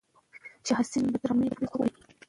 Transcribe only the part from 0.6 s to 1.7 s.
شاه حسین به تر غرمې پورې په